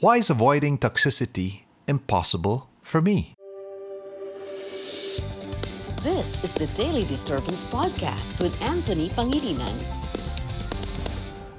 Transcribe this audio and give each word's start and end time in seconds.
Why 0.00 0.18
is 0.18 0.30
avoiding 0.30 0.78
toxicity 0.78 1.62
impossible 1.88 2.70
for 2.82 3.02
me? 3.02 3.34
This 6.06 6.38
is 6.44 6.54
the 6.54 6.70
Daily 6.76 7.02
Disturbance 7.02 7.64
Podcast 7.64 8.40
with 8.40 8.54
Anthony 8.62 9.08
Pangilinan. 9.08 9.74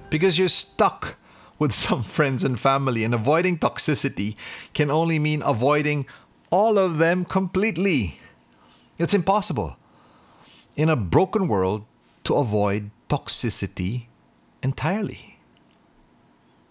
Because 0.09 0.39
you're 0.39 0.47
stuck 0.47 1.17
with 1.59 1.73
some 1.73 2.01
friends 2.01 2.45
and 2.45 2.57
family, 2.57 3.03
and 3.03 3.13
avoiding 3.13 3.59
toxicity 3.59 4.37
can 4.73 4.89
only 4.89 5.19
mean 5.19 5.43
avoiding 5.43 6.05
all 6.49 6.79
of 6.79 6.97
them 6.97 7.25
completely. 7.25 8.21
It's 8.97 9.13
impossible 9.13 9.75
in 10.77 10.87
a 10.87 10.95
broken 10.95 11.49
world 11.49 11.83
to 12.23 12.35
avoid 12.35 12.91
toxicity 13.09 14.05
entirely. 14.63 15.35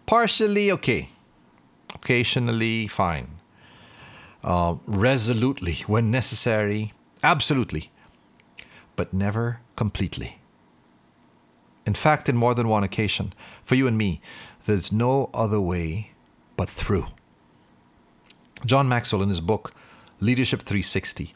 Partially 0.07 0.73
okay, 0.73 1.11
occasionally 1.95 2.87
fine, 2.87 3.39
uh, 4.45 4.77
resolutely 4.87 5.85
when 5.87 6.11
necessary, 6.11 6.93
absolutely, 7.23 7.91
but 8.97 9.13
never 9.13 9.61
completely. 9.77 10.39
In 11.87 11.95
fact, 11.95 12.29
in 12.29 12.37
more 12.37 12.55
than 12.55 12.69
one 12.69 12.85
occasion, 12.85 13.33
for 13.65 13.75
you 13.75 13.87
and 13.87 13.97
me, 13.97 14.21
there's 14.67 14.93
no 14.93 15.31
other 15.33 15.61
way 15.61 16.11
but 16.57 16.69
through. 16.69 17.07
John 18.67 18.89
Maxwell, 18.89 19.23
in 19.23 19.29
his 19.29 19.41
book 19.41 19.73
Leadership 20.21 20.61
360, 20.61 21.33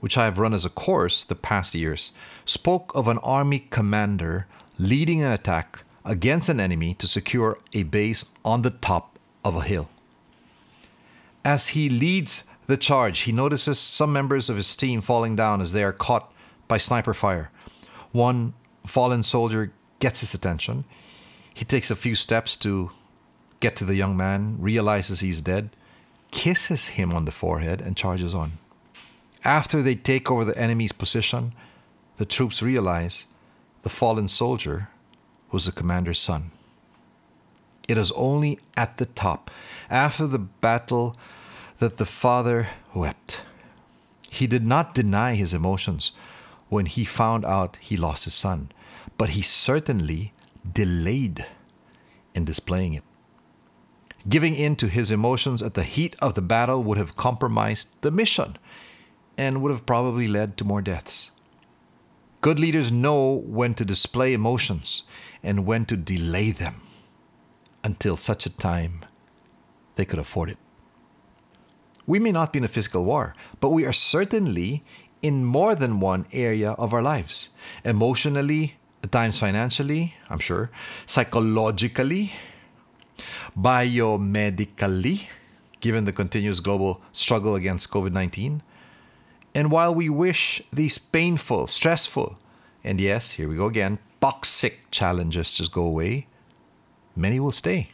which 0.00 0.18
I 0.18 0.24
have 0.24 0.38
run 0.38 0.54
as 0.54 0.64
a 0.64 0.70
course 0.70 1.22
the 1.22 1.36
past 1.36 1.74
years, 1.74 2.12
spoke 2.44 2.90
of 2.94 3.06
an 3.06 3.18
army 3.18 3.60
commander 3.70 4.46
leading 4.78 5.22
an 5.22 5.30
attack 5.30 5.84
against 6.04 6.48
an 6.48 6.58
enemy 6.58 6.94
to 6.94 7.06
secure 7.06 7.58
a 7.72 7.84
base 7.84 8.24
on 8.44 8.62
the 8.62 8.70
top 8.70 9.11
of 9.44 9.56
a 9.56 9.62
hill. 9.62 9.88
As 11.44 11.68
he 11.68 11.88
leads 11.88 12.44
the 12.66 12.76
charge, 12.76 13.20
he 13.20 13.32
notices 13.32 13.78
some 13.78 14.12
members 14.12 14.48
of 14.48 14.56
his 14.56 14.76
team 14.76 15.00
falling 15.00 15.36
down 15.36 15.60
as 15.60 15.72
they 15.72 15.82
are 15.82 15.92
caught 15.92 16.32
by 16.68 16.78
sniper 16.78 17.14
fire. 17.14 17.50
One 18.12 18.54
fallen 18.86 19.22
soldier 19.22 19.72
gets 19.98 20.20
his 20.20 20.34
attention. 20.34 20.84
He 21.52 21.64
takes 21.64 21.90
a 21.90 21.96
few 21.96 22.14
steps 22.14 22.56
to 22.56 22.90
get 23.60 23.76
to 23.76 23.84
the 23.84 23.96
young 23.96 24.16
man, 24.16 24.56
realizes 24.60 25.20
he's 25.20 25.42
dead, 25.42 25.70
kisses 26.30 26.88
him 26.88 27.12
on 27.12 27.24
the 27.24 27.32
forehead, 27.32 27.80
and 27.80 27.96
charges 27.96 28.34
on. 28.34 28.52
After 29.44 29.82
they 29.82 29.94
take 29.94 30.30
over 30.30 30.44
the 30.44 30.58
enemy's 30.58 30.92
position, 30.92 31.52
the 32.16 32.24
troops 32.24 32.62
realize 32.62 33.26
the 33.82 33.88
fallen 33.88 34.28
soldier 34.28 34.88
was 35.50 35.66
the 35.66 35.72
commander's 35.72 36.18
son. 36.18 36.52
It 37.88 37.98
is 37.98 38.12
only 38.12 38.60
at 38.76 38.98
the 38.98 39.06
top, 39.06 39.50
after 39.90 40.26
the 40.26 40.38
battle, 40.38 41.16
that 41.78 41.96
the 41.96 42.04
father 42.04 42.68
wept. 42.94 43.42
He 44.30 44.46
did 44.46 44.64
not 44.64 44.94
deny 44.94 45.34
his 45.34 45.52
emotions 45.52 46.12
when 46.68 46.86
he 46.86 47.04
found 47.04 47.44
out 47.44 47.76
he 47.80 47.96
lost 47.96 48.24
his 48.24 48.34
son, 48.34 48.70
but 49.18 49.30
he 49.30 49.42
certainly 49.42 50.32
delayed 50.72 51.46
in 52.34 52.44
displaying 52.44 52.94
it. 52.94 53.02
Giving 54.28 54.54
in 54.54 54.76
to 54.76 54.86
his 54.86 55.10
emotions 55.10 55.60
at 55.60 55.74
the 55.74 55.82
heat 55.82 56.14
of 56.22 56.34
the 56.34 56.40
battle 56.40 56.82
would 56.84 56.98
have 56.98 57.16
compromised 57.16 57.88
the 58.02 58.12
mission 58.12 58.56
and 59.36 59.60
would 59.60 59.72
have 59.72 59.84
probably 59.84 60.28
led 60.28 60.56
to 60.56 60.64
more 60.64 60.80
deaths. 60.80 61.32
Good 62.40 62.60
leaders 62.60 62.92
know 62.92 63.32
when 63.32 63.74
to 63.74 63.84
display 63.84 64.32
emotions 64.32 65.02
and 65.42 65.66
when 65.66 65.84
to 65.86 65.96
delay 65.96 66.52
them 66.52 66.80
until 67.84 68.16
such 68.16 68.46
a 68.46 68.50
time 68.50 69.04
they 69.96 70.04
could 70.04 70.18
afford 70.18 70.50
it. 70.50 70.58
We 72.06 72.18
may 72.18 72.32
not 72.32 72.52
be 72.52 72.58
in 72.58 72.64
a 72.64 72.68
physical 72.68 73.04
war, 73.04 73.34
but 73.60 73.70
we 73.70 73.84
are 73.84 73.92
certainly 73.92 74.82
in 75.20 75.44
more 75.44 75.74
than 75.74 76.00
one 76.00 76.26
area 76.32 76.72
of 76.72 76.92
our 76.92 77.02
lives. 77.02 77.50
Emotionally, 77.84 78.74
at 79.02 79.12
times 79.12 79.38
financially, 79.38 80.14
I'm 80.28 80.40
sure, 80.40 80.70
psychologically, 81.06 82.32
biomedically, 83.58 85.28
given 85.80 86.04
the 86.04 86.12
continuous 86.12 86.60
global 86.60 87.00
struggle 87.12 87.54
against 87.54 87.90
COVID 87.90 88.12
19, 88.12 88.62
and 89.54 89.70
while 89.70 89.94
we 89.94 90.08
wish 90.08 90.62
these 90.72 90.98
painful, 90.98 91.66
stressful, 91.66 92.36
and 92.82 93.00
yes, 93.00 93.32
here 93.32 93.48
we 93.48 93.56
go 93.56 93.66
again, 93.66 93.98
toxic 94.20 94.90
challenges 94.90 95.56
just 95.56 95.72
go 95.72 95.82
away, 95.82 96.26
many 97.16 97.40
will 97.40 97.52
stay, 97.52 97.88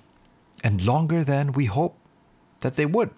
and 0.62 0.84
longer 0.84 1.24
than 1.24 1.52
we 1.52 1.66
hope 1.66 1.96
that 2.60 2.76
they 2.76 2.86
would. 2.86 3.10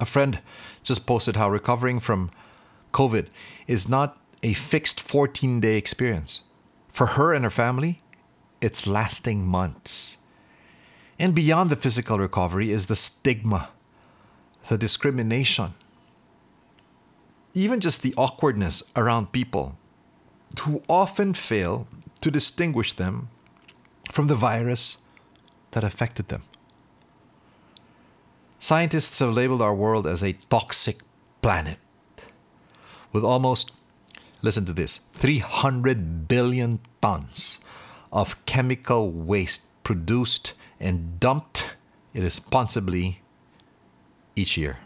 A 0.00 0.06
friend 0.06 0.40
just 0.82 1.06
posted 1.06 1.36
how 1.36 1.50
recovering 1.50 2.00
from 2.00 2.30
COVID 2.92 3.28
is 3.66 3.88
not 3.88 4.18
a 4.42 4.52
fixed 4.52 5.00
14 5.00 5.60
day 5.60 5.76
experience. 5.76 6.42
For 6.92 7.06
her 7.06 7.32
and 7.32 7.44
her 7.44 7.50
family, 7.50 7.98
it's 8.60 8.86
lasting 8.86 9.46
months. 9.46 10.16
And 11.18 11.34
beyond 11.34 11.70
the 11.70 11.76
physical 11.76 12.18
recovery 12.18 12.70
is 12.70 12.86
the 12.86 12.96
stigma, 12.96 13.70
the 14.68 14.78
discrimination, 14.78 15.74
even 17.54 17.80
just 17.80 18.02
the 18.02 18.14
awkwardness 18.16 18.82
around 18.94 19.32
people 19.32 19.78
who 20.60 20.82
often 20.88 21.32
fail 21.32 21.86
to 22.20 22.30
distinguish 22.30 22.92
them 22.92 23.28
from 24.10 24.26
the 24.26 24.34
virus 24.34 24.98
that 25.72 25.84
affected 25.84 26.28
them. 26.28 26.42
Scientists 28.58 29.18
have 29.18 29.34
labeled 29.34 29.62
our 29.62 29.74
world 29.74 30.06
as 30.06 30.22
a 30.22 30.32
toxic 30.50 31.00
planet 31.42 31.78
with 33.12 33.24
almost, 33.24 33.72
listen 34.42 34.64
to 34.66 34.72
this, 34.72 35.00
300 35.14 36.28
billion 36.28 36.80
tons 37.00 37.58
of 38.12 38.44
chemical 38.46 39.10
waste 39.10 39.62
produced 39.84 40.52
and 40.80 41.20
dumped 41.20 41.76
irresponsibly 42.14 43.20
each 44.34 44.56
year. 44.56 44.78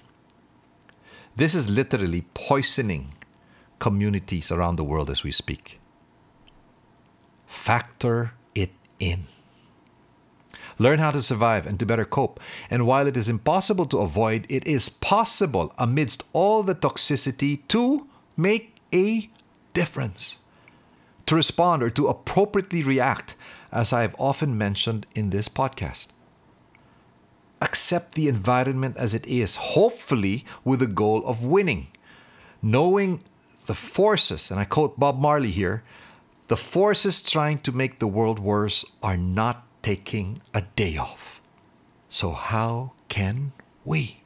This 1.36 1.54
is 1.54 1.70
literally 1.70 2.22
poisoning 2.34 3.14
communities 3.78 4.52
around 4.52 4.76
the 4.76 4.84
world 4.84 5.10
as 5.10 5.22
we 5.22 5.32
speak. 5.32 5.80
Factor 7.46 8.32
in. 9.00 9.26
Learn 10.78 10.98
how 10.98 11.10
to 11.10 11.20
survive 11.20 11.66
and 11.66 11.78
to 11.78 11.84
better 11.84 12.04
cope. 12.04 12.40
And 12.70 12.86
while 12.86 13.06
it 13.06 13.16
is 13.16 13.28
impossible 13.28 13.86
to 13.86 13.98
avoid, 13.98 14.46
it 14.48 14.66
is 14.66 14.88
possible 14.88 15.74
amidst 15.76 16.24
all 16.32 16.62
the 16.62 16.74
toxicity 16.74 17.66
to 17.68 18.06
make 18.36 18.76
a 18.94 19.28
difference. 19.74 20.38
To 21.26 21.34
respond 21.34 21.82
or 21.82 21.90
to 21.90 22.08
appropriately 22.08 22.82
react, 22.82 23.34
as 23.70 23.92
I 23.92 24.02
have 24.02 24.16
often 24.18 24.56
mentioned 24.56 25.06
in 25.14 25.30
this 25.30 25.48
podcast 25.48 26.08
accept 27.60 28.14
the 28.14 28.28
environment 28.28 28.96
as 28.96 29.14
it 29.14 29.26
is, 29.26 29.56
hopefully 29.56 30.44
with 30.64 30.80
the 30.80 30.86
goal 30.86 31.22
of 31.26 31.44
winning. 31.44 31.88
Knowing 32.62 33.22
the 33.66 33.74
forces, 33.74 34.50
and 34.50 34.58
I 34.58 34.64
quote 34.64 34.98
Bob 34.98 35.20
Marley 35.20 35.50
here 35.50 35.82
the 36.50 36.56
forces 36.56 37.22
trying 37.22 37.60
to 37.60 37.70
make 37.70 38.00
the 38.00 38.08
world 38.08 38.40
worse 38.40 38.84
are 39.04 39.16
not 39.16 39.64
taking 39.82 40.42
a 40.52 40.62
day 40.74 40.96
off. 40.96 41.40
So, 42.08 42.32
how 42.32 42.90
can 43.08 43.52
we? 43.84 44.22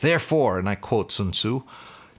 Therefore, 0.00 0.58
and 0.58 0.68
I 0.68 0.74
quote 0.74 1.10
Sun 1.10 1.30
Tzu, 1.30 1.62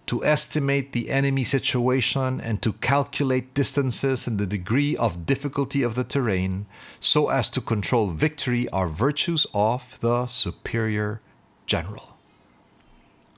to 0.08 0.26
estimate 0.26 0.92
the 0.92 1.12
enemy 1.12 1.44
situation 1.44 2.42
and 2.42 2.64
to 2.64 2.74
calculate 2.74 3.54
distances 3.54 4.26
and 4.26 4.40
the 4.40 4.48
degree 4.48 4.98
of 4.98 5.28
difficulty 5.28 5.84
of 5.84 5.94
the 5.94 6.04
terrain 6.04 6.66
so 7.00 7.30
as 7.30 7.48
to 7.52 7.62
control 7.62 8.08
victory 8.08 8.68
are 8.70 8.90
virtues 8.90 9.46
of 9.54 10.00
the 10.00 10.26
superior 10.26 11.22
general. 11.68 12.18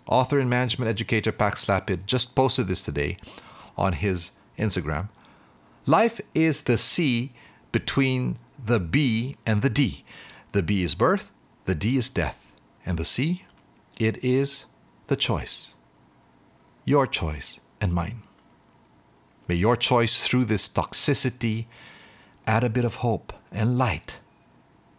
Author 0.07 0.39
and 0.39 0.49
management 0.49 0.87
educator 0.87 1.33
Pax 1.33 1.65
Lapid 1.65 2.05
just 2.05 2.35
posted 2.35 2.67
this 2.67 2.83
today 2.83 3.17
on 3.77 3.91
his 3.91 4.31
Instagram. 4.57 5.09
Life 5.85 6.19
is 6.33 6.61
the 6.61 6.77
C 6.77 7.33
between 7.71 8.39
the 8.63 8.79
B 8.79 9.37
and 9.45 9.61
the 9.61 9.69
D. 9.69 10.03
The 10.51 10.63
B 10.63 10.83
is 10.83 10.95
birth, 10.95 11.31
the 11.65 11.75
D 11.75 11.97
is 11.97 12.09
death, 12.09 12.51
and 12.85 12.97
the 12.97 13.05
C, 13.05 13.45
it 13.99 14.23
is 14.23 14.65
the 15.07 15.15
choice 15.15 15.75
your 16.85 17.07
choice 17.07 17.59
and 17.81 17.93
mine. 17.93 18.21
May 19.47 19.55
your 19.55 19.75
choice 19.75 20.25
through 20.25 20.45
this 20.45 20.69
toxicity 20.69 21.65
add 22.47 22.63
a 22.63 22.69
bit 22.69 22.85
of 22.85 22.95
hope 22.95 23.33
and 23.51 23.77
light 23.77 24.17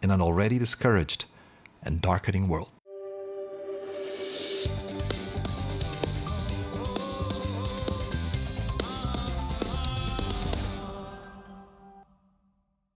in 0.01 0.11
an 0.11 0.21
already 0.21 0.59
discouraged 0.59 1.25
and 1.81 2.01
darkening 2.01 2.49
world. 2.49 2.69